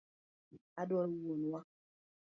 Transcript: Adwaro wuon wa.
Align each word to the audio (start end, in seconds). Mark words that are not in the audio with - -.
Adwaro 0.81 1.13
wuon 1.25 1.43
wa. 1.51 1.59